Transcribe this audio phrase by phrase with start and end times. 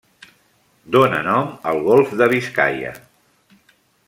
[0.95, 2.95] Dóna nom al golf de Biscaia.